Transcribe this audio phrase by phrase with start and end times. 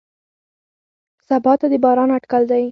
[1.27, 2.65] سبا ته د باران اټکل دی.